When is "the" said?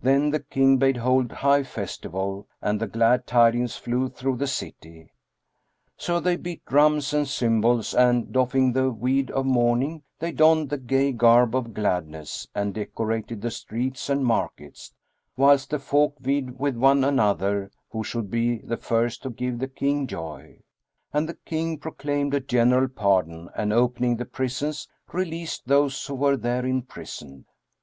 0.30-0.40, 2.80-2.86, 4.38-4.46, 8.72-8.90, 10.70-10.78, 13.42-13.50, 15.68-15.78, 18.60-18.78, 19.58-19.68, 21.28-21.36, 24.16-24.24